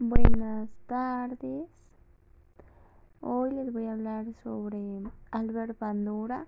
Buenas 0.00 0.68
tardes. 0.86 1.66
Hoy 3.20 3.50
les 3.50 3.72
voy 3.72 3.86
a 3.86 3.94
hablar 3.94 4.26
sobre 4.44 5.02
Albert 5.32 5.76
Bandura. 5.80 6.46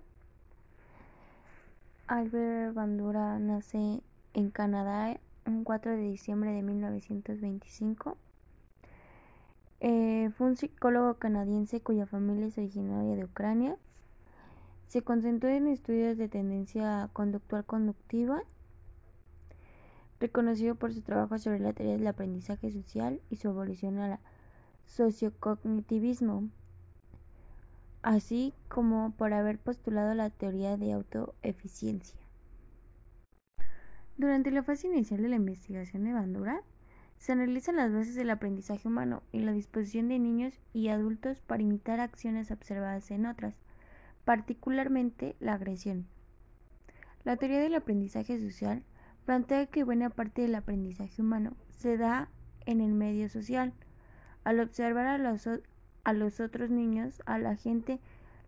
Albert 2.07 2.73
Bandura 2.73 3.39
nace 3.39 4.03
en 4.33 4.51
Canadá 4.51 5.19
un 5.45 5.65
4 5.65 5.91
de 5.91 5.97
diciembre 5.97 6.53
de 6.53 6.61
1925. 6.61 8.15
Eh, 9.81 10.29
fue 10.37 10.47
un 10.47 10.55
psicólogo 10.55 11.15
canadiense 11.15 11.81
cuya 11.81 12.05
familia 12.05 12.45
es 12.47 12.57
originaria 12.57 13.17
de 13.17 13.25
Ucrania. 13.25 13.75
Se 14.87 15.01
concentró 15.01 15.49
en 15.49 15.67
estudios 15.67 16.17
de 16.17 16.29
tendencia 16.29 17.09
conductual 17.11 17.65
conductiva 17.65 18.43
reconocido 20.21 20.75
por 20.75 20.93
su 20.93 21.01
trabajo 21.01 21.37
sobre 21.39 21.59
la 21.59 21.73
teoría 21.73 21.97
del 21.97 22.07
aprendizaje 22.07 22.71
social 22.71 23.19
y 23.29 23.35
su 23.35 23.49
evolución 23.49 23.97
al 23.97 24.19
sociocognitivismo, 24.85 26.49
así 28.03 28.53
como 28.69 29.11
por 29.17 29.33
haber 29.33 29.57
postulado 29.57 30.13
la 30.13 30.29
teoría 30.29 30.77
de 30.77 30.93
autoeficiencia. 30.93 32.19
Durante 34.17 34.51
la 34.51 34.63
fase 34.63 34.87
inicial 34.87 35.21
de 35.23 35.29
la 35.29 35.37
investigación 35.37 36.03
de 36.03 36.13
Bandura, 36.13 36.61
se 37.17 37.31
analizan 37.31 37.75
las 37.75 37.91
bases 37.91 38.15
del 38.15 38.29
aprendizaje 38.29 38.87
humano 38.87 39.23
y 39.31 39.39
la 39.39 39.51
disposición 39.51 40.07
de 40.07 40.19
niños 40.19 40.53
y 40.73 40.89
adultos 40.89 41.41
para 41.41 41.63
imitar 41.63 41.99
acciones 41.99 42.51
observadas 42.51 43.09
en 43.11 43.25
otras, 43.25 43.55
particularmente 44.25 45.35
la 45.39 45.53
agresión. 45.53 46.07
La 47.23 47.37
teoría 47.37 47.59
del 47.59 47.75
aprendizaje 47.75 48.39
social 48.39 48.83
plantea 49.25 49.67
que 49.67 49.83
buena 49.83 50.09
parte 50.09 50.41
del 50.41 50.55
aprendizaje 50.55 51.21
humano 51.21 51.53
se 51.69 51.97
da 51.97 52.29
en 52.65 52.81
el 52.81 52.93
medio 52.93 53.29
social. 53.29 53.73
Al 54.43 54.59
observar 54.59 55.07
a 55.07 55.17
los, 55.17 55.47
a 56.03 56.13
los 56.13 56.39
otros 56.39 56.69
niños, 56.69 57.21
a 57.25 57.37
la 57.37 57.55
gente, 57.55 57.99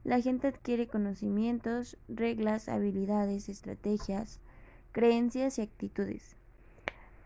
la 0.03 0.19
gente 0.19 0.47
adquiere 0.47 0.87
conocimientos, 0.87 1.97
reglas, 2.07 2.67
habilidades, 2.69 3.49
estrategias, 3.49 4.39
creencias 4.91 5.59
y 5.59 5.61
actitudes. 5.61 6.35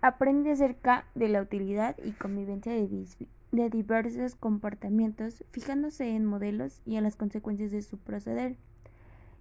Aprende 0.01 0.51
acerca 0.51 1.05
de 1.15 1.27
la 1.27 1.41
utilidad 1.41 1.97
y 2.03 2.11
convivencia 2.11 2.71
de, 2.71 3.07
de 3.51 3.69
diversos 3.69 4.35
comportamientos, 4.35 5.43
fijándose 5.51 6.15
en 6.15 6.25
modelos 6.25 6.81
y 6.85 6.97
en 6.97 7.03
las 7.03 7.15
consecuencias 7.15 7.71
de 7.71 7.81
su 7.81 7.97
proceder, 7.97 8.57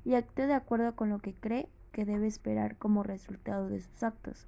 y 0.04 0.14
actúa 0.14 0.46
de 0.46 0.54
acuerdo 0.54 0.94
con 0.94 1.10
lo 1.10 1.18
que 1.18 1.34
cree 1.34 1.68
que 1.96 2.04
debe 2.04 2.26
esperar 2.26 2.76
como 2.76 3.02
resultado 3.02 3.70
de 3.70 3.80
sus 3.80 4.02
actos. 4.02 4.46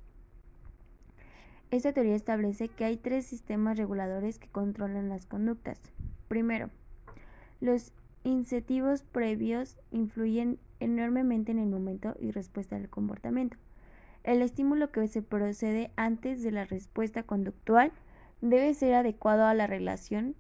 Esta 1.70 1.94
teoría 1.94 2.14
establece 2.14 2.68
que 2.68 2.84
hay 2.84 2.98
tres 2.98 3.24
sistemas 3.24 3.78
reguladores 3.78 4.38
que 4.38 4.48
controlan 4.48 5.08
las 5.08 5.24
conductas. 5.24 5.80
Primero, 6.28 6.68
los 7.62 7.94
incentivos 8.22 9.02
previos 9.02 9.78
influyen 9.90 10.58
enormemente 10.78 11.50
en 11.50 11.58
el 11.58 11.70
momento 11.70 12.14
y 12.20 12.32
respuesta 12.32 12.76
del 12.76 12.90
comportamiento. 12.90 13.56
El 14.24 14.42
estímulo 14.42 14.92
que 14.92 15.08
se 15.08 15.22
procede 15.22 15.90
antes 15.96 16.42
de 16.42 16.50
la 16.50 16.66
respuesta 16.66 17.22
conductual 17.22 17.92
debe 18.42 18.74
ser 18.74 18.92
adecuado 18.92 19.46
a 19.46 19.54
la 19.54 19.66
relación 19.66 20.36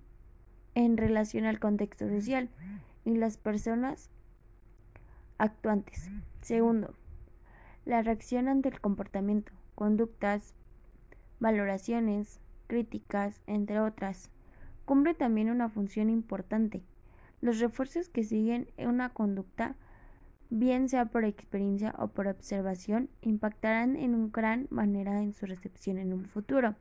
en 0.74 0.98
relación 0.98 1.46
al 1.46 1.58
contexto 1.58 2.06
social 2.06 2.50
y 3.06 3.16
las 3.16 3.38
personas 3.38 4.10
actuantes. 5.38 6.10
Segundo, 6.42 6.94
la 7.84 8.02
reacción 8.02 8.48
ante 8.48 8.68
el 8.68 8.80
comportamiento, 8.80 9.52
conductas, 9.74 10.54
valoraciones, 11.40 12.40
críticas, 12.66 13.40
entre 13.46 13.80
otras, 13.80 14.30
cumple 14.84 15.14
también 15.14 15.50
una 15.50 15.68
función 15.68 16.10
importante. 16.10 16.82
Los 17.40 17.60
refuerzos 17.60 18.08
que 18.08 18.24
siguen 18.24 18.68
una 18.76 19.10
conducta, 19.10 19.76
bien 20.50 20.88
sea 20.88 21.06
por 21.06 21.24
experiencia 21.24 21.94
o 21.98 22.08
por 22.08 22.26
observación, 22.26 23.08
impactarán 23.20 23.96
en 23.96 24.14
una 24.14 24.30
gran 24.32 24.66
manera 24.70 25.22
en 25.22 25.32
su 25.32 25.46
recepción 25.46 25.98
en 25.98 26.12
un 26.12 26.24
futuro. 26.24 26.74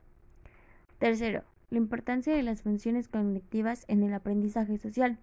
Tercero, 0.98 1.44
la 1.70 1.78
importancia 1.78 2.34
de 2.34 2.42
las 2.42 2.62
funciones 2.62 3.08
cognitivas 3.08 3.84
en 3.88 4.02
el 4.02 4.14
aprendizaje 4.14 4.78
social. 4.78 5.18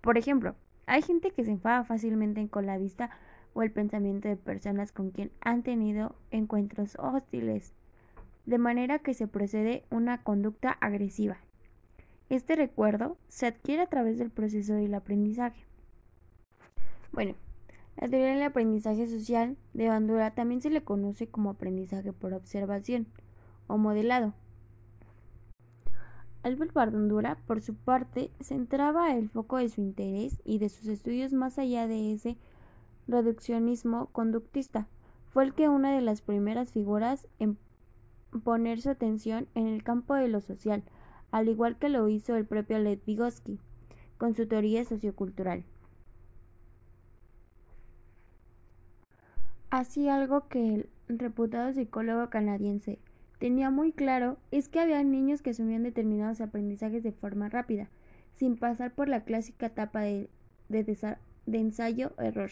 Por 0.00 0.16
ejemplo, 0.16 0.54
hay 0.88 1.02
gente 1.02 1.30
que 1.30 1.44
se 1.44 1.50
enfada 1.50 1.84
fácilmente 1.84 2.48
con 2.48 2.66
la 2.66 2.78
vista 2.78 3.10
o 3.52 3.62
el 3.62 3.70
pensamiento 3.70 4.26
de 4.28 4.36
personas 4.36 4.90
con 4.90 5.10
quien 5.10 5.30
han 5.40 5.62
tenido 5.62 6.14
encuentros 6.30 6.96
hostiles, 6.98 7.74
de 8.46 8.58
manera 8.58 8.98
que 8.98 9.14
se 9.14 9.26
procede 9.26 9.84
una 9.90 10.22
conducta 10.22 10.70
agresiva. 10.80 11.36
Este 12.30 12.56
recuerdo 12.56 13.18
se 13.28 13.46
adquiere 13.46 13.82
a 13.82 13.86
través 13.86 14.18
del 14.18 14.30
proceso 14.30 14.74
del 14.74 14.94
aprendizaje. 14.94 15.62
Bueno, 17.12 17.34
la 17.96 18.08
teoría 18.08 18.34
del 18.34 18.42
aprendizaje 18.42 19.06
social 19.06 19.56
de 19.74 19.88
Bandura 19.88 20.30
también 20.30 20.62
se 20.62 20.70
le 20.70 20.82
conoce 20.82 21.26
como 21.26 21.50
aprendizaje 21.50 22.12
por 22.12 22.32
observación 22.32 23.06
o 23.66 23.76
modelado. 23.76 24.34
Albert 26.48 26.72
Bandura, 26.72 27.36
por 27.46 27.60
su 27.60 27.74
parte, 27.74 28.30
centraba 28.40 29.14
el 29.14 29.28
foco 29.28 29.58
de 29.58 29.68
su 29.68 29.82
interés 29.82 30.40
y 30.44 30.58
de 30.58 30.70
sus 30.70 30.88
estudios 30.88 31.34
más 31.34 31.58
allá 31.58 31.86
de 31.86 32.14
ese 32.14 32.38
reduccionismo 33.06 34.06
conductista. 34.12 34.88
Fue 35.28 35.44
el 35.44 35.52
que 35.52 35.68
una 35.68 35.94
de 35.94 36.00
las 36.00 36.22
primeras 36.22 36.72
figuras 36.72 37.28
en 37.38 37.58
poner 38.44 38.80
su 38.80 38.88
atención 38.88 39.46
en 39.54 39.66
el 39.66 39.82
campo 39.82 40.14
de 40.14 40.28
lo 40.28 40.40
social, 40.40 40.82
al 41.32 41.50
igual 41.50 41.76
que 41.76 41.90
lo 41.90 42.08
hizo 42.08 42.34
el 42.34 42.46
propio 42.46 42.78
Lev 42.78 43.04
Vygotsky 43.04 43.58
con 44.16 44.34
su 44.34 44.48
teoría 44.48 44.86
sociocultural. 44.86 45.64
Así 49.68 50.08
algo 50.08 50.48
que 50.48 50.74
el 50.74 50.88
reputado 51.08 51.74
psicólogo 51.74 52.30
canadiense 52.30 52.98
tenía 53.38 53.70
muy 53.70 53.92
claro 53.92 54.38
es 54.50 54.68
que 54.68 54.80
había 54.80 55.02
niños 55.02 55.42
que 55.42 55.50
asumían 55.50 55.82
determinados 55.82 56.40
aprendizajes 56.40 57.02
de 57.02 57.12
forma 57.12 57.48
rápida, 57.48 57.88
sin 58.34 58.56
pasar 58.56 58.94
por 58.94 59.08
la 59.08 59.24
clásica 59.24 59.66
etapa 59.66 60.00
de, 60.00 60.28
de 60.68 61.58
ensayo-error. 61.58 62.50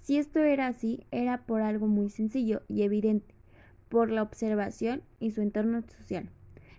Si 0.00 0.18
esto 0.18 0.40
era 0.40 0.66
así, 0.66 1.06
era 1.10 1.44
por 1.46 1.62
algo 1.62 1.86
muy 1.86 2.10
sencillo 2.10 2.62
y 2.68 2.82
evidente, 2.82 3.34
por 3.88 4.10
la 4.10 4.22
observación 4.22 5.02
y 5.20 5.30
su 5.30 5.42
entorno 5.42 5.82
social. 5.82 6.28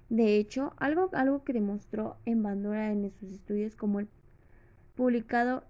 De 0.10 0.38
hecho, 0.38 0.74
algo, 0.78 1.10
algo 1.14 1.44
que 1.44 1.54
demostró 1.54 2.18
en 2.26 2.44
Bandura 2.44 2.92
en 2.92 3.10
sus 3.12 3.32
estudios 3.32 3.76
como 3.76 4.00
el 4.00 4.08
publicado 4.96 5.64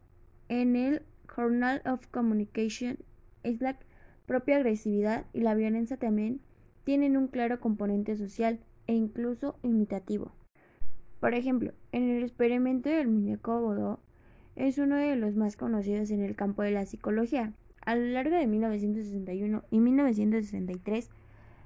en 0.50 0.76
el 0.76 1.04
Journal 1.34 1.82
of 1.86 2.08
Communication 2.08 2.98
es 3.44 3.62
la 3.62 3.78
propia 4.26 4.58
agresividad 4.58 5.26
y 5.34 5.42
la 5.42 5.56
violencia 5.56 5.98
también 5.98 6.42
tienen 6.84 7.18
un 7.18 7.28
claro 7.28 7.60
componente 7.60 8.16
social 8.16 8.60
e 8.88 8.94
incluso 8.94 9.58
imitativo. 9.64 10.32
Por 11.20 11.34
ejemplo, 11.34 11.72
en 11.92 12.10
el 12.10 12.24
experimento 12.24 12.90
del 12.90 13.08
muñeco 13.08 13.62
Bodó 13.62 14.00
es 14.56 14.78
uno 14.78 14.98
de 14.98 15.16
los 15.16 15.36
más 15.36 15.56
conocidos 15.56 16.12
en 16.12 16.22
el 16.22 16.36
campo 16.36 16.64
de 16.64 16.72
la 16.72 16.86
psicología. 16.86 17.54
A 17.86 17.96
lo 17.96 18.06
largo 18.06 18.36
de 18.36 18.48
1961 18.48 19.64
y 19.72 19.80
1963, 19.80 21.10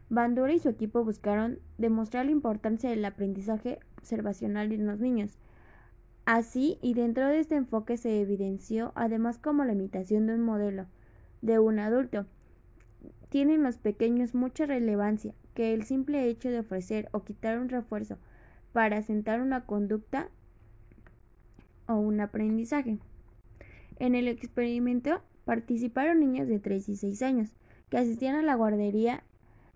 Bandura 0.09 0.53
y 0.53 0.59
su 0.59 0.69
equipo 0.69 1.03
buscaron 1.03 1.59
demostrar 1.77 2.25
la 2.25 2.31
importancia 2.31 2.89
del 2.89 3.03
aprendizaje 3.03 3.79
observacional 3.97 4.71
en 4.71 4.85
los 4.85 4.99
niños. 4.99 5.37
Así, 6.25 6.77
y 6.81 6.93
dentro 6.93 7.27
de 7.27 7.39
este 7.39 7.55
enfoque 7.55 7.97
se 7.97 8.21
evidenció 8.21 8.91
además 8.95 9.37
como 9.37 9.65
la 9.65 9.73
imitación 9.73 10.27
de 10.27 10.35
un 10.35 10.41
modelo 10.41 10.85
de 11.41 11.59
un 11.59 11.79
adulto, 11.79 12.25
tienen 13.29 13.63
los 13.63 13.77
pequeños 13.77 14.33
mucha 14.33 14.65
relevancia 14.65 15.33
que 15.53 15.73
el 15.73 15.83
simple 15.83 16.27
hecho 16.29 16.49
de 16.49 16.59
ofrecer 16.59 17.09
o 17.11 17.23
quitar 17.23 17.59
un 17.59 17.69
refuerzo 17.69 18.17
para 18.73 18.97
asentar 18.97 19.41
una 19.41 19.65
conducta 19.65 20.29
o 21.87 21.95
un 21.95 22.19
aprendizaje. 22.19 22.99
En 23.99 24.15
el 24.15 24.27
experimento 24.27 25.21
participaron 25.45 26.19
niños 26.19 26.47
de 26.47 26.59
3 26.59 26.89
y 26.89 26.95
6 26.95 27.21
años 27.21 27.49
que 27.89 27.97
asistían 27.97 28.35
a 28.35 28.43
la 28.43 28.55
guardería 28.55 29.23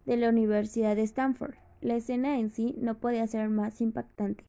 de 0.06 0.18
la 0.18 0.30
Universidad 0.30 0.96
de 0.96 1.04
Stanford. 1.04 1.56
La 1.82 1.96
escena 1.96 2.38
en 2.38 2.52
sí 2.52 2.76
no 2.78 3.00
podía 3.00 3.26
ser 3.28 3.50
más 3.50 3.82
impactante. 3.82 4.44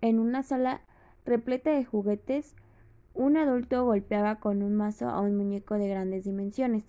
En 0.00 0.18
una 0.18 0.42
sala 0.42 0.80
repleta 1.26 1.70
de 1.70 1.84
juguetes, 1.84 2.54
un 3.14 3.36
adulto 3.36 3.84
golpeaba 3.84 4.36
con 4.36 4.62
un 4.62 4.74
mazo 4.74 5.08
a 5.08 5.20
un 5.20 5.36
muñeco 5.36 5.74
de 5.76 5.88
grandes 5.88 6.24
dimensiones 6.24 6.84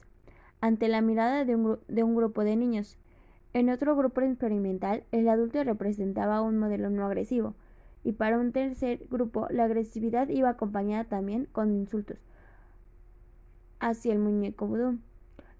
ante 0.63 0.87
la 0.87 1.01
mirada 1.01 1.43
de 1.43 1.55
un, 1.55 2.15
grupo 2.15 2.45
de 2.45 2.55
niños. 2.55 2.97
En 3.51 3.69
otro 3.69 3.97
grupo 3.97 4.21
experimental, 4.21 5.03
el 5.11 5.27
adulto 5.27 5.61
representaba 5.61 6.41
un 6.41 6.57
modelo 6.57 6.89
no 6.89 7.05
agresivo, 7.05 7.53
y 8.05 8.13
para 8.13 8.39
un 8.39 8.53
tercer 8.53 9.05
grupo, 9.11 9.45
la 9.49 9.65
agresividad 9.65 10.29
iba 10.29 10.47
acompañada 10.47 11.03
también 11.03 11.49
con 11.51 11.73
insultos 11.73 12.17
hacia 13.81 14.13
el 14.13 14.19
muñeco 14.19 14.65
vudú. 14.65 14.99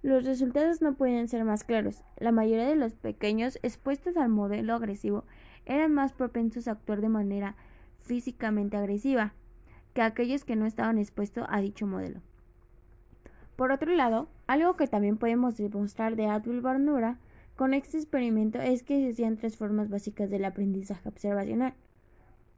Los 0.00 0.24
resultados 0.24 0.80
no 0.80 0.94
pueden 0.94 1.28
ser 1.28 1.44
más 1.44 1.64
claros. 1.64 2.02
La 2.16 2.32
mayoría 2.32 2.66
de 2.66 2.76
los 2.76 2.94
pequeños 2.94 3.58
expuestos 3.62 4.16
al 4.16 4.30
modelo 4.30 4.72
agresivo 4.72 5.24
eran 5.66 5.92
más 5.92 6.14
propensos 6.14 6.66
a 6.66 6.72
actuar 6.72 7.02
de 7.02 7.10
manera 7.10 7.56
físicamente 7.98 8.78
agresiva 8.78 9.34
que 9.92 10.00
aquellos 10.00 10.46
que 10.46 10.56
no 10.56 10.64
estaban 10.64 10.96
expuestos 10.96 11.44
a 11.50 11.60
dicho 11.60 11.86
modelo. 11.86 12.22
Por 13.56 13.70
otro 13.70 13.94
lado, 13.94 14.28
algo 14.46 14.76
que 14.76 14.88
también 14.88 15.16
podemos 15.16 15.56
demostrar 15.56 16.16
de 16.16 16.26
Adul 16.26 16.60
Barnura 16.60 17.18
con 17.56 17.72
este 17.72 17.98
experimento 17.98 18.60
es 18.60 18.82
que 18.82 18.98
existían 18.98 19.36
tres 19.36 19.56
formas 19.56 19.88
básicas 19.88 20.28
del 20.28 20.44
aprendizaje 20.44 21.08
observacional. 21.08 21.74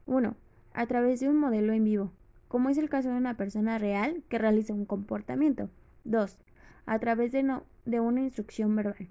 1. 0.07 0.35
A 0.73 0.87
través 0.87 1.19
de 1.19 1.29
un 1.29 1.37
modelo 1.37 1.73
en 1.73 1.83
vivo, 1.83 2.11
como 2.47 2.69
es 2.69 2.79
el 2.79 2.89
caso 2.89 3.09
de 3.09 3.17
una 3.17 3.37
persona 3.37 3.77
real 3.77 4.23
que 4.27 4.39
realiza 4.39 4.73
un 4.73 4.85
comportamiento. 4.85 5.69
2. 6.05 6.39
A 6.87 6.99
través 6.99 7.31
de, 7.31 7.59
de 7.85 7.99
una 7.99 8.21
instrucción 8.21 8.75
verbal, 8.75 9.07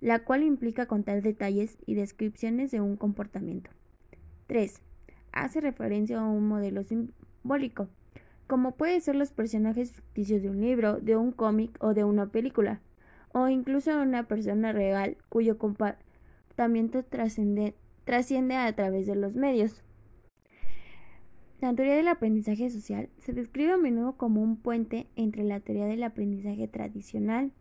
la 0.00 0.20
cual 0.20 0.42
implica 0.42 0.86
contar 0.86 1.20
detalles 1.20 1.76
y 1.84 1.94
descripciones 1.94 2.70
de 2.70 2.80
un 2.80 2.96
comportamiento. 2.96 3.70
3. 4.46 4.80
Hace 5.32 5.60
referencia 5.60 6.20
a 6.20 6.24
un 6.24 6.48
modelo 6.48 6.84
simbólico, 6.84 7.88
como 8.48 8.72
puede 8.72 9.00
ser 9.00 9.14
los 9.14 9.30
personajes 9.30 9.92
ficticios 9.92 10.42
de 10.42 10.50
un 10.50 10.60
libro, 10.60 10.98
de 11.00 11.16
un 11.16 11.32
cómic 11.32 11.76
o 11.80 11.94
de 11.94 12.02
una 12.02 12.26
película, 12.26 12.80
o 13.32 13.48
incluso 13.48 14.00
una 14.00 14.26
persona 14.26 14.72
real 14.72 15.18
cuyo 15.28 15.58
comportamiento 15.58 17.04
trasciende 17.04 17.74
a 18.56 18.72
través 18.74 19.06
de 19.06 19.14
los 19.14 19.34
medios. 19.34 19.84
La 21.60 21.74
teoría 21.74 21.96
del 21.96 22.08
aprendizaje 22.08 22.70
social 22.70 23.10
se 23.18 23.32
describe 23.34 23.72
a 23.72 23.76
menudo 23.76 24.16
como 24.16 24.42
un 24.42 24.56
puente 24.56 25.08
entre 25.14 25.44
la 25.44 25.60
teoría 25.60 25.86
del 25.86 26.02
aprendizaje 26.02 26.68
tradicional, 26.68 27.52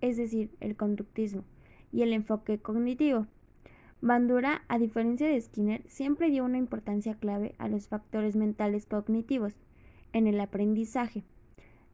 es 0.00 0.16
decir, 0.16 0.50
el 0.60 0.76
conductismo, 0.76 1.44
y 1.90 2.02
el 2.02 2.12
enfoque 2.12 2.58
cognitivo. 2.58 3.26
Bandura, 4.00 4.62
a 4.68 4.78
diferencia 4.78 5.26
de 5.26 5.40
Skinner, 5.40 5.82
siempre 5.88 6.30
dio 6.30 6.44
una 6.44 6.58
importancia 6.58 7.14
clave 7.14 7.54
a 7.58 7.66
los 7.66 7.88
factores 7.88 8.36
mentales 8.36 8.86
cognitivos, 8.86 9.56
en 10.16 10.26
el 10.26 10.40
aprendizaje, 10.40 11.24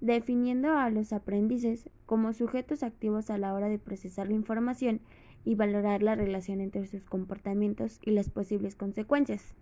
definiendo 0.01 0.75
a 0.75 0.89
los 0.91 1.13
aprendices 1.13 1.91
como 2.07 2.33
sujetos 2.33 2.85
activos 2.85 3.31
a 3.31 3.39
la 3.39 3.53
hora 3.53 3.69
de 3.69 3.81
procesar 3.81 4.29
la 4.29 4.35
información 4.35 5.01
y 5.45 5.57
valorar 5.57 6.05
la 6.05 6.15
relación 6.15 6.61
entre 6.61 6.87
sus 6.87 7.05
comportamientos 7.05 7.99
y 8.01 8.13
las 8.13 8.31
posibles 8.31 8.77
consecuencias. 8.77 9.57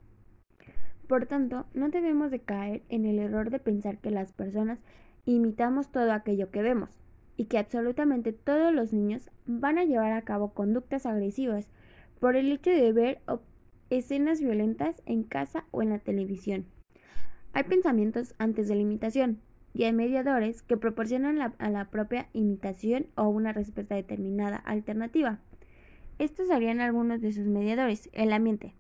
Por 1.09 1.25
tanto, 1.25 1.65
no 1.73 1.89
debemos 1.89 2.31
de 2.31 2.41
caer 2.41 2.83
en 2.91 3.07
el 3.07 3.19
error 3.19 3.49
de 3.49 3.61
pensar 3.61 3.97
que 3.97 4.11
las 4.11 4.35
personas 4.35 4.79
imitamos 5.25 5.91
todo 5.91 6.13
aquello 6.13 6.51
que 6.51 6.61
vemos 6.61 6.91
y 7.39 7.47
que 7.47 7.57
absolutamente 7.57 8.35
todos 8.35 8.75
los 8.75 8.93
niños 8.93 9.31
van 9.47 9.79
a 9.79 9.85
llevar 9.85 10.13
a 10.13 10.23
cabo 10.23 10.53
conductas 10.53 11.07
agresivas 11.07 11.67
por 12.21 12.37
el 12.37 12.53
hecho 12.53 12.71
de 12.71 12.93
ver 12.93 13.23
escenas 13.89 14.43
violentas 14.43 15.01
en 15.07 15.23
casa 15.23 15.65
o 15.71 15.81
en 15.81 15.89
la 15.89 15.99
televisión. 15.99 16.67
Hay 17.53 17.65
pensamientos 17.65 18.35
antes 18.39 18.69
de 18.69 18.77
la 18.77 18.83
imitación 18.83 19.41
y 19.75 19.85
hay 19.85 19.93
mediadores 19.93 20.63
que 20.63 20.77
proporcionan 20.77 21.55
a 21.59 21.71
la 21.71 21.91
propia 21.91 22.29
imitación 22.33 23.07
o 23.17 23.29
una 23.29 23.53
respuesta 23.53 23.95
determinada 23.95 24.57
alternativa. 24.57 25.39
Estos 26.19 26.49
serían 26.49 26.81
algunos 26.81 27.21
de 27.21 27.33
sus 27.33 27.47
mediadores. 27.47 28.11
El 28.13 28.33
ambiente. 28.33 28.75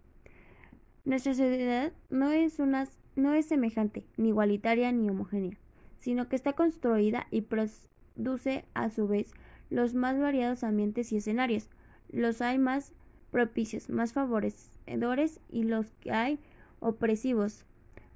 Nuestra 1.04 1.32
sociedad 1.32 1.92
no 2.10 2.30
es, 2.30 2.60
una, 2.60 2.86
no 3.16 3.32
es 3.32 3.46
semejante, 3.46 4.04
ni 4.16 4.28
igualitaria 4.28 4.92
ni 4.92 5.08
homogénea, 5.08 5.56
sino 5.96 6.28
que 6.28 6.36
está 6.36 6.52
construida 6.52 7.26
y 7.30 7.40
produce 7.40 8.64
a 8.74 8.90
su 8.90 9.08
vez 9.08 9.32
los 9.70 9.94
más 9.94 10.18
variados 10.18 10.62
ambientes 10.62 11.12
y 11.12 11.16
escenarios. 11.16 11.70
Los 12.10 12.42
hay 12.42 12.58
más 12.58 12.92
propicios, 13.30 13.88
más 13.88 14.12
favorecedores 14.12 15.40
y 15.48 15.62
los 15.62 15.86
que 16.00 16.12
hay 16.12 16.38
opresivos, 16.80 17.64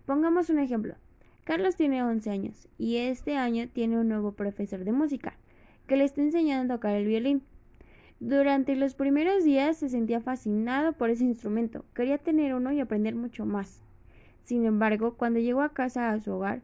Pongamos 0.06 0.50
un 0.50 0.58
ejemplo. 0.58 0.96
Carlos 1.44 1.76
tiene 1.76 2.02
11 2.02 2.30
años 2.30 2.68
y 2.76 2.96
este 2.96 3.36
año 3.36 3.68
tiene 3.72 3.98
un 3.98 4.08
nuevo 4.08 4.32
profesor 4.32 4.84
de 4.84 4.92
música 4.92 5.34
que 5.86 5.96
le 5.96 6.04
está 6.04 6.20
enseñando 6.20 6.74
a 6.74 6.76
tocar 6.76 6.94
el 6.94 7.06
violín. 7.06 7.42
Durante 8.20 8.76
los 8.76 8.94
primeros 8.94 9.44
días 9.44 9.78
se 9.78 9.88
sentía 9.88 10.20
fascinado 10.20 10.92
por 10.92 11.08
ese 11.08 11.24
instrumento, 11.24 11.86
quería 11.94 12.18
tener 12.18 12.54
uno 12.54 12.70
y 12.72 12.80
aprender 12.80 13.14
mucho 13.14 13.46
más. 13.46 13.80
Sin 14.42 14.66
embargo, 14.66 15.14
cuando 15.14 15.40
llegó 15.40 15.62
a 15.62 15.72
casa 15.72 16.10
a 16.10 16.20
su 16.20 16.32
hogar, 16.32 16.60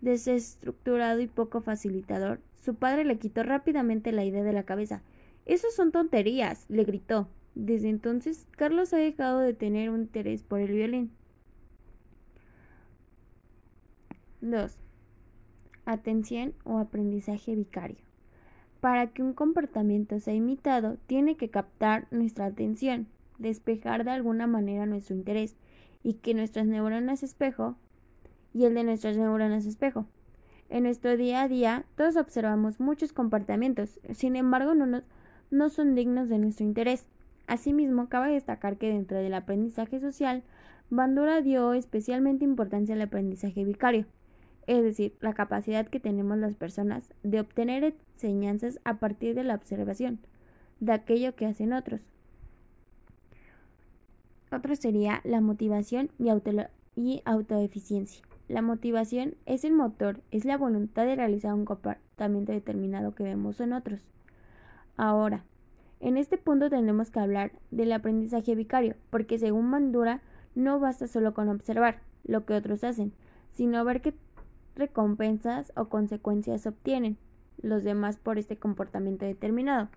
desestructurado 0.00 1.20
y 1.20 1.28
poco 1.28 1.60
facilitador, 1.60 2.40
su 2.60 2.74
padre 2.74 3.04
le 3.04 3.18
quitó 3.18 3.44
rápidamente 3.44 4.10
la 4.10 4.24
idea 4.24 4.42
de 4.42 4.52
la 4.52 4.64
cabeza. 4.64 5.02
Esos 5.46 5.72
son 5.74 5.92
tonterías, 5.92 6.66
le 6.68 6.82
gritó. 6.82 7.28
Desde 7.54 7.88
entonces, 7.88 8.48
Carlos 8.56 8.92
ha 8.92 8.96
dejado 8.96 9.38
de 9.38 9.54
tener 9.54 9.90
un 9.90 10.00
interés 10.00 10.42
por 10.42 10.60
el 10.60 10.72
violín. 10.72 11.12
2. 14.42 14.76
Atención 15.86 16.52
o 16.64 16.78
aprendizaje 16.78 17.54
vicario. 17.54 17.98
Para 18.80 19.06
que 19.06 19.22
un 19.22 19.34
comportamiento 19.34 20.18
sea 20.18 20.34
imitado, 20.34 20.96
tiene 21.06 21.36
que 21.36 21.48
captar 21.48 22.08
nuestra 22.10 22.46
atención, 22.46 23.06
despejar 23.38 24.02
de 24.02 24.10
alguna 24.10 24.48
manera 24.48 24.84
nuestro 24.84 25.14
interés 25.14 25.54
y 26.02 26.14
que 26.14 26.34
nuestras 26.34 26.66
neuronas 26.66 27.22
espejo 27.22 27.76
y 28.52 28.64
el 28.64 28.74
de 28.74 28.82
nuestras 28.82 29.16
neuronas 29.16 29.64
espejo. 29.64 30.06
En 30.68 30.82
nuestro 30.82 31.16
día 31.16 31.42
a 31.42 31.48
día, 31.48 31.84
todos 31.96 32.16
observamos 32.16 32.80
muchos 32.80 33.12
comportamientos, 33.12 34.00
sin 34.12 34.34
embargo, 34.34 34.74
no, 34.74 35.02
no 35.52 35.68
son 35.68 35.94
dignos 35.94 36.28
de 36.28 36.38
nuestro 36.38 36.66
interés. 36.66 37.06
Asimismo, 37.46 38.08
cabe 38.08 38.32
destacar 38.32 38.76
que 38.76 38.88
dentro 38.88 39.18
del 39.18 39.34
aprendizaje 39.34 40.00
social, 40.00 40.42
Bandura 40.90 41.42
dio 41.42 41.74
especialmente 41.74 42.44
importancia 42.44 42.96
al 42.96 43.02
aprendizaje 43.02 43.64
vicario 43.64 44.06
es 44.66 44.82
decir, 44.82 45.14
la 45.20 45.34
capacidad 45.34 45.88
que 45.88 46.00
tenemos 46.00 46.38
las 46.38 46.54
personas 46.54 47.12
de 47.22 47.40
obtener 47.40 47.94
enseñanzas 48.14 48.80
a 48.84 48.94
partir 48.94 49.34
de 49.34 49.44
la 49.44 49.54
observación 49.54 50.20
de 50.80 50.92
aquello 50.92 51.34
que 51.34 51.46
hacen 51.46 51.72
otros. 51.72 52.00
Otro 54.50 54.76
sería 54.76 55.20
la 55.24 55.40
motivación 55.40 56.10
y, 56.18 57.22
autoeficiencia. 57.24 58.22
La 58.48 58.60
motivación 58.62 59.34
es 59.46 59.64
el 59.64 59.72
motor, 59.72 60.20
es 60.30 60.44
la 60.44 60.58
voluntad 60.58 61.06
de 61.06 61.16
realizar 61.16 61.54
un 61.54 61.64
comportamiento 61.64 62.52
determinado 62.52 63.14
que 63.14 63.22
vemos 63.22 63.60
en 63.60 63.72
otros. 63.72 64.02
Ahora, 64.96 65.44
en 66.00 66.16
este 66.16 66.36
punto 66.36 66.68
tendremos 66.68 67.10
que 67.10 67.20
hablar 67.20 67.52
del 67.70 67.92
aprendizaje 67.92 68.54
vicario, 68.54 68.96
porque 69.08 69.38
según 69.38 69.70
Mandura 69.70 70.20
no 70.54 70.80
basta 70.80 71.06
solo 71.06 71.32
con 71.32 71.48
observar 71.48 72.00
lo 72.24 72.44
que 72.44 72.54
otros 72.54 72.84
hacen, 72.84 73.12
sino 73.52 73.84
ver 73.84 74.02
que 74.02 74.14
recompensas 74.74 75.72
o 75.76 75.88
consecuencias 75.88 76.66
obtienen 76.66 77.18
los 77.60 77.84
demás 77.84 78.18
por 78.18 78.38
este 78.38 78.56
comportamiento 78.56 79.24
determinado. 79.24 79.88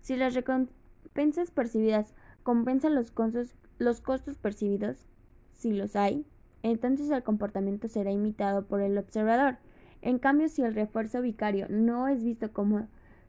Si 0.00 0.16
las 0.16 0.34
recompensas 0.34 1.50
percibidas 1.50 2.14
compensan 2.42 2.94
los 2.94 3.10
costos, 3.10 3.54
los 3.78 4.00
costos 4.00 4.36
percibidos, 4.36 5.06
si 5.52 5.72
los 5.72 5.96
hay, 5.96 6.24
entonces 6.62 7.10
el 7.10 7.22
comportamiento 7.22 7.88
será 7.88 8.10
imitado 8.10 8.66
por 8.66 8.80
el 8.80 8.96
observador. 8.98 9.58
En 10.02 10.18
cambio, 10.18 10.48
si 10.48 10.62
el 10.62 10.74
refuerzo 10.74 11.20
vicario 11.20 11.66
no 11.68 12.08
es 12.08 12.24
visto 12.24 12.52
como 12.52 12.88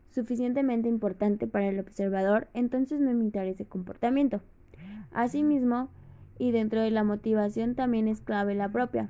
suficientemente 0.10 0.88
importante 0.88 1.48
para 1.48 1.68
el 1.68 1.80
observador, 1.80 2.48
entonces 2.54 3.02
no 3.02 3.12
imitará 3.12 3.50
ese 3.50 3.66
comportamiento. 3.66 4.42
Asimismo, 5.12 5.90
y 6.38 6.52
dentro 6.52 6.82
de 6.82 6.92
la 6.92 7.04
motivación 7.04 7.76
también 7.76 8.08
es 8.08 8.22
clave 8.22 8.56
la 8.56 8.72
propia 8.72 9.10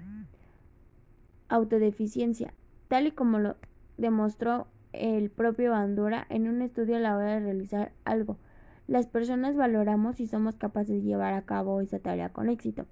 autodeficiencia, 1.52 2.54
tal 2.88 3.08
y 3.08 3.12
como 3.12 3.38
lo 3.38 3.58
demostró 3.98 4.68
el 4.94 5.30
propio 5.30 5.72
Bandura 5.72 6.26
en 6.30 6.48
un 6.48 6.62
estudio 6.62 6.96
a 6.96 7.00
la 7.00 7.16
hora 7.16 7.34
de 7.34 7.40
realizar 7.42 7.92
algo. 8.06 8.38
Las 8.88 9.08
personas 9.08 9.56
valoramos 9.56 10.16
si 10.16 10.28
somos 10.28 10.56
capaces 10.56 11.02
de 11.02 11.08
llevar 11.08 11.34
a 11.34 11.44
cabo 11.44 11.82
esa 11.82 12.00
tarea 12.00 12.30
con 12.30 12.50
éxito. 12.50 12.88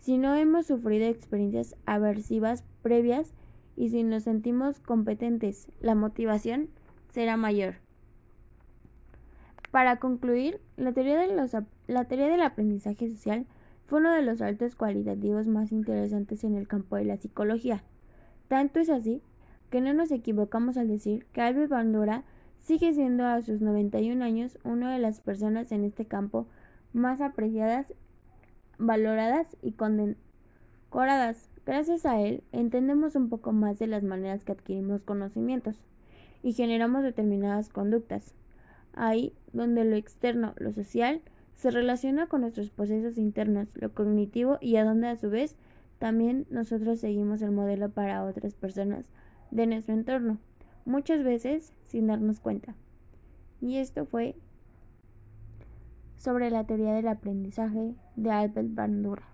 Si 0.00 0.18
no 0.18 0.36
hemos 0.36 0.66
sufrido 0.66 1.06
experiencias 1.06 1.76
aversivas 1.86 2.64
previas 2.82 3.32
y 3.76 3.90
si 3.90 4.02
nos 4.02 4.24
sentimos 4.24 4.80
competentes, 4.80 5.70
la 5.80 5.94
motivación 5.94 6.68
será 7.10 7.36
mayor. 7.36 7.76
Para 9.70 9.96
concluir, 9.98 10.60
la 10.76 10.92
teoría, 10.92 11.18
de 11.18 11.64
la 11.86 12.04
teoría 12.04 12.28
del 12.28 12.42
aprendizaje 12.42 13.08
social 13.08 13.46
fue 13.88 14.00
uno 14.00 14.12
de 14.12 14.20
los 14.20 14.40
saltos 14.40 14.76
cualitativos 14.76 15.46
más 15.46 15.72
interesantes 15.72 16.44
en 16.44 16.54
el 16.54 16.68
campo 16.68 16.96
de 16.96 17.06
la 17.06 17.16
psicología. 17.16 17.82
Tanto 18.46 18.80
es 18.80 18.90
así 18.90 19.22
que 19.70 19.80
no 19.80 19.94
nos 19.94 20.12
equivocamos 20.12 20.76
al 20.76 20.88
decir 20.88 21.24
que 21.32 21.40
Albert 21.40 21.70
Bandura 21.70 22.22
sigue 22.58 22.92
siendo 22.92 23.24
a 23.24 23.40
sus 23.40 23.62
91 23.62 24.22
años 24.22 24.58
una 24.62 24.92
de 24.92 24.98
las 24.98 25.20
personas 25.20 25.72
en 25.72 25.84
este 25.84 26.04
campo 26.04 26.46
más 26.92 27.22
apreciadas, 27.22 27.94
valoradas 28.76 29.56
y 29.62 29.72
condecoradas. 29.72 31.48
Gracias 31.64 32.04
a 32.04 32.20
él 32.20 32.42
entendemos 32.52 33.16
un 33.16 33.30
poco 33.30 33.52
más 33.52 33.78
de 33.78 33.86
las 33.86 34.02
maneras 34.02 34.44
que 34.44 34.52
adquirimos 34.52 35.02
conocimientos 35.02 35.80
y 36.42 36.52
generamos 36.52 37.04
determinadas 37.04 37.70
conductas. 37.70 38.34
Ahí 38.92 39.32
donde 39.54 39.86
lo 39.86 39.96
externo, 39.96 40.52
lo 40.58 40.74
social, 40.74 41.22
Se 41.58 41.72
relaciona 41.72 42.28
con 42.28 42.42
nuestros 42.42 42.70
procesos 42.70 43.18
internos, 43.18 43.66
lo 43.74 43.92
cognitivo 43.92 44.58
y 44.60 44.76
a 44.76 44.84
donde 44.84 45.08
a 45.08 45.16
su 45.16 45.28
vez 45.28 45.56
también 45.98 46.46
nosotros 46.50 47.00
seguimos 47.00 47.42
el 47.42 47.50
modelo 47.50 47.90
para 47.90 48.24
otras 48.24 48.54
personas 48.54 49.10
de 49.50 49.66
nuestro 49.66 49.92
entorno, 49.92 50.38
muchas 50.84 51.24
veces 51.24 51.72
sin 51.82 52.06
darnos 52.06 52.38
cuenta. 52.38 52.76
Y 53.60 53.78
esto 53.78 54.06
fue 54.06 54.36
sobre 56.14 56.52
la 56.52 56.62
teoría 56.62 56.94
del 56.94 57.08
aprendizaje 57.08 57.96
de 58.14 58.30
Albert 58.30 58.74
Bandura. 58.74 59.26